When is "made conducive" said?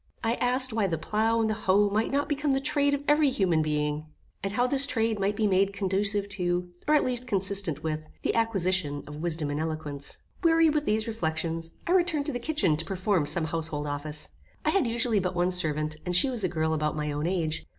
5.45-6.27